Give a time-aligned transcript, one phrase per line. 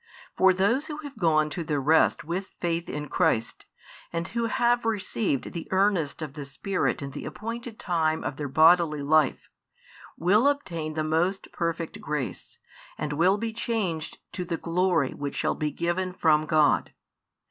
[0.35, 3.67] For those who have gone to their rest with faith in Christ,
[4.11, 8.35] |74 and who have received the earnest of the Spirit in the appointed time of
[8.37, 9.47] their bodily life,
[10.17, 12.57] will obtain the most perfect grace,
[12.97, 16.93] and will be changed to the glory which shall be given from God.